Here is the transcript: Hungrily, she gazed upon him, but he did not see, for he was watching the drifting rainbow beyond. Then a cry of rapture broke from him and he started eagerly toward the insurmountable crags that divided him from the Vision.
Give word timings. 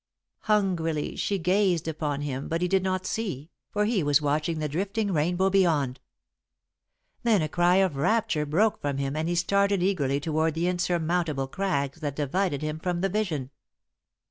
Hungrily, 0.45 1.15
she 1.15 1.37
gazed 1.37 1.87
upon 1.87 2.21
him, 2.21 2.47
but 2.47 2.63
he 2.63 2.67
did 2.67 2.81
not 2.81 3.05
see, 3.05 3.51
for 3.69 3.85
he 3.85 4.01
was 4.01 4.19
watching 4.19 4.57
the 4.57 4.67
drifting 4.67 5.13
rainbow 5.13 5.51
beyond. 5.51 5.99
Then 7.21 7.43
a 7.43 7.47
cry 7.47 7.75
of 7.75 7.97
rapture 7.97 8.47
broke 8.47 8.81
from 8.81 8.97
him 8.97 9.15
and 9.15 9.29
he 9.29 9.35
started 9.35 9.83
eagerly 9.83 10.19
toward 10.19 10.55
the 10.55 10.65
insurmountable 10.67 11.47
crags 11.47 11.99
that 11.99 12.15
divided 12.15 12.63
him 12.63 12.79
from 12.79 13.01
the 13.01 13.09
Vision. 13.09 13.51